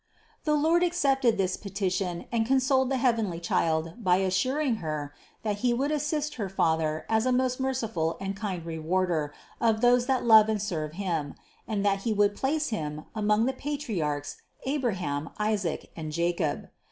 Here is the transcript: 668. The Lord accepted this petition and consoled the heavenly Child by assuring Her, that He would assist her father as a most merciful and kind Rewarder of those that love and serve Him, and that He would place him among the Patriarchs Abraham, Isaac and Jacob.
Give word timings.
668. 0.45 0.51
The 0.55 0.67
Lord 0.67 0.81
accepted 0.83 1.37
this 1.37 1.57
petition 1.57 2.25
and 2.31 2.43
consoled 2.43 2.89
the 2.89 2.97
heavenly 2.97 3.39
Child 3.39 3.93
by 4.03 4.15
assuring 4.15 4.77
Her, 4.77 5.13
that 5.43 5.57
He 5.57 5.75
would 5.75 5.91
assist 5.91 6.37
her 6.41 6.49
father 6.49 7.05
as 7.07 7.27
a 7.27 7.31
most 7.31 7.59
merciful 7.59 8.17
and 8.19 8.35
kind 8.35 8.65
Rewarder 8.65 9.31
of 9.59 9.81
those 9.81 10.07
that 10.07 10.25
love 10.25 10.49
and 10.49 10.59
serve 10.59 10.93
Him, 10.93 11.35
and 11.67 11.85
that 11.85 11.99
He 11.99 12.13
would 12.13 12.35
place 12.35 12.69
him 12.69 13.05
among 13.13 13.45
the 13.45 13.53
Patriarchs 13.53 14.41
Abraham, 14.65 15.29
Isaac 15.37 15.91
and 15.95 16.11
Jacob. 16.11 16.69